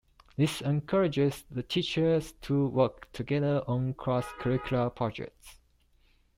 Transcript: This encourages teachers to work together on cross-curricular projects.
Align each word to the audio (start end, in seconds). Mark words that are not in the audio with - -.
This 0.35 0.61
encourages 0.61 1.43
teachers 1.69 2.31
to 2.41 2.65
work 2.69 3.11
together 3.11 3.63
on 3.67 3.93
cross-curricular 3.93 4.95
projects. 4.95 5.59